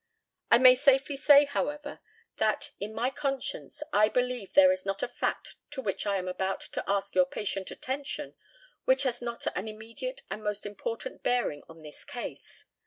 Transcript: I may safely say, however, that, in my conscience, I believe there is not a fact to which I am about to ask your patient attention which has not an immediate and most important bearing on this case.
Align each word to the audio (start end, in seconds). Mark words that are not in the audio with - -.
I 0.49 0.57
may 0.57 0.73
safely 0.73 1.15
say, 1.15 1.45
however, 1.45 1.99
that, 2.37 2.71
in 2.79 2.91
my 2.95 3.11
conscience, 3.11 3.83
I 3.93 4.09
believe 4.09 4.53
there 4.53 4.71
is 4.71 4.83
not 4.83 5.03
a 5.03 5.07
fact 5.07 5.57
to 5.73 5.81
which 5.83 6.07
I 6.07 6.17
am 6.17 6.27
about 6.27 6.61
to 6.73 6.83
ask 6.89 7.13
your 7.13 7.27
patient 7.27 7.69
attention 7.69 8.33
which 8.85 9.03
has 9.03 9.21
not 9.21 9.45
an 9.55 9.67
immediate 9.67 10.23
and 10.31 10.43
most 10.43 10.65
important 10.65 11.21
bearing 11.21 11.61
on 11.69 11.83
this 11.83 12.03
case. 12.03 12.65